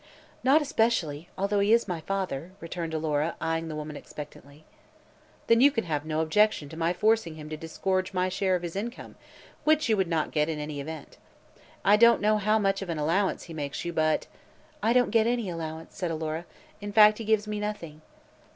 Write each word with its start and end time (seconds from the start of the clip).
"Not 0.43 0.63
especially, 0.63 1.29
although 1.37 1.59
he 1.59 1.73
is 1.73 1.87
my 1.87 2.01
father," 2.01 2.53
returned 2.59 2.95
Alora, 2.95 3.35
eyeing 3.39 3.67
the 3.67 3.75
woman 3.75 3.95
expectantly. 3.95 4.65
"Then 5.45 5.61
you 5.61 5.69
can 5.69 5.83
have 5.83 6.07
no 6.07 6.21
objection 6.21 6.69
to 6.69 6.75
my 6.75 6.91
forcing 6.91 7.35
him 7.35 7.49
to 7.49 7.55
disgorge 7.57 8.11
my 8.11 8.27
share 8.27 8.55
of 8.55 8.63
his 8.63 8.75
income, 8.75 9.13
which 9.63 9.89
you 9.89 9.97
would 9.97 10.07
not 10.07 10.31
get 10.31 10.49
in 10.49 10.57
any 10.57 10.79
event. 10.79 11.19
I 11.85 11.97
don't 11.97 12.19
know 12.19 12.39
how 12.39 12.57
much 12.57 12.81
of 12.81 12.89
an 12.89 12.97
allowance 12.97 13.43
he 13.43 13.53
makes 13.53 13.85
you, 13.85 13.93
but" 13.93 14.25
"I 14.81 14.91
don't 14.91 15.11
get 15.11 15.27
any 15.27 15.51
allowance," 15.51 15.97
said 15.97 16.09
Alora, 16.09 16.47
"In 16.81 16.91
fact, 16.91 17.19
he 17.19 17.23
gives 17.23 17.45
me 17.47 17.59
nothing." 17.59 18.01